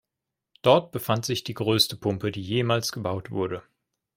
Dort 0.63 0.91
befand 0.91 1.25
sich 1.25 1.43
die 1.43 1.53
größte 1.53 1.95
Pumpe, 1.95 2.31
die 2.31 2.41
jemals 2.41 2.91
gebaut 2.91 3.29
wurde. 3.29 3.61